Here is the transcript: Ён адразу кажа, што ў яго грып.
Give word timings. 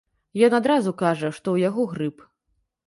Ён 0.47 0.55
адразу 0.59 0.95
кажа, 1.03 1.31
што 1.39 1.45
ў 1.51 1.57
яго 1.69 1.81
грып. 1.95 2.27